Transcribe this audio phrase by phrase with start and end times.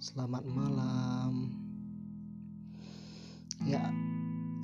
[0.00, 1.52] Selamat malam.
[3.68, 3.84] Ya,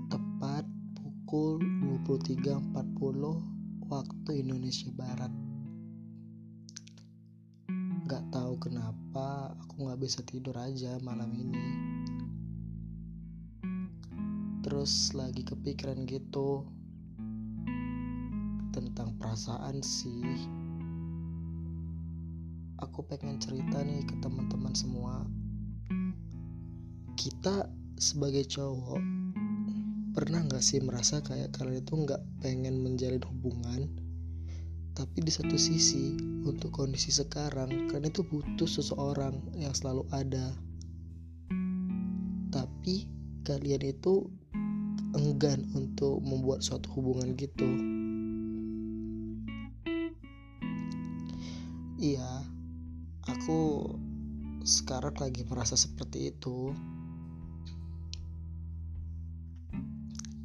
[0.09, 0.65] tepat
[0.97, 1.61] pukul
[2.09, 2.73] 23.40
[3.85, 5.29] waktu Indonesia Barat.
[8.09, 11.69] Gak tahu kenapa aku gak bisa tidur aja malam ini.
[14.65, 16.65] Terus lagi kepikiran gitu
[18.73, 20.64] tentang perasaan sih
[22.85, 25.25] aku pengen cerita nih ke teman-teman semua.
[27.17, 27.65] Kita
[27.97, 29.01] sebagai cowok
[30.13, 33.89] pernah nggak sih merasa kayak kalian itu nggak pengen menjalin hubungan?
[34.95, 40.53] Tapi di satu sisi untuk kondisi sekarang kalian itu butuh seseorang yang selalu ada.
[42.53, 43.09] Tapi
[43.49, 44.29] kalian itu
[45.17, 47.67] enggan untuk membuat suatu hubungan gitu.
[51.99, 52.54] Iya
[53.45, 53.93] aku
[54.65, 56.73] sekarang lagi merasa seperti itu.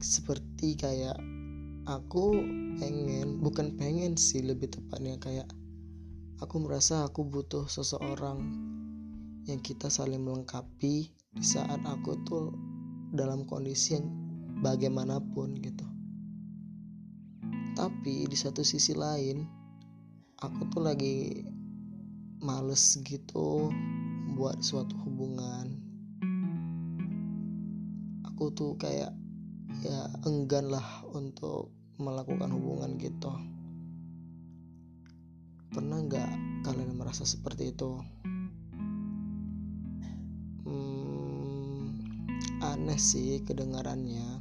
[0.03, 1.15] Seperti kayak
[1.87, 2.43] aku
[2.75, 5.47] pengen bukan pengen sih lebih tepatnya kayak
[6.43, 8.43] aku merasa aku butuh seseorang
[9.47, 12.51] yang kita saling melengkapi di saat aku tuh
[13.15, 14.11] dalam kondisi yang
[14.59, 15.87] bagaimanapun gitu.
[17.79, 19.47] Tapi di satu sisi lain
[20.43, 21.47] aku tuh lagi
[22.39, 23.67] males gitu
[24.39, 25.75] buat suatu hubungan.
[28.31, 29.11] Aku tuh kayak
[29.83, 33.31] ya enggan lah untuk melakukan hubungan gitu.
[35.75, 36.31] Pernah nggak
[36.63, 37.99] kalian merasa seperti itu?
[40.63, 41.99] Hmm,
[42.63, 44.39] aneh sih kedengarannya.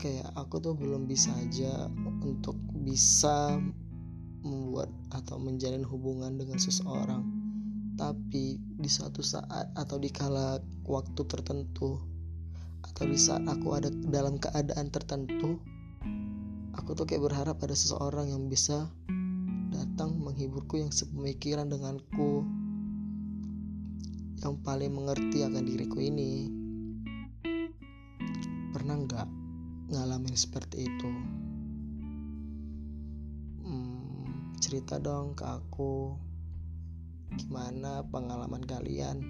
[0.00, 1.92] Kayak aku tuh belum bisa aja
[2.24, 3.60] untuk bisa
[4.46, 7.24] membuat atau menjalin hubungan dengan seseorang
[7.96, 11.96] tapi di suatu saat atau di kala waktu tertentu
[12.84, 15.56] atau di saat aku ada dalam keadaan tertentu
[16.76, 18.92] aku tuh kayak berharap ada seseorang yang bisa
[19.72, 22.44] datang menghiburku yang sepemikiran denganku
[24.44, 26.52] yang paling mengerti akan diriku ini.
[28.70, 29.28] Pernah nggak
[29.90, 31.10] ngalamin seperti itu
[34.66, 36.18] cerita dong ke aku.
[37.38, 39.22] Gimana pengalaman kalian